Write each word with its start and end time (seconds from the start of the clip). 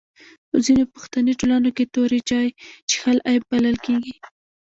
په 0.49 0.57
ځینو 0.65 0.83
پښتني 0.93 1.33
ټولنو 1.39 1.69
کي 1.77 1.85
توري 1.93 2.19
چای 2.29 2.47
چیښل 2.89 3.17
عیب 3.27 3.43
بلل 3.51 3.77
کیږي. 3.85 4.15